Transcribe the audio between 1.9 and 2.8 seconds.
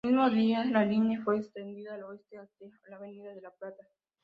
al oeste hasta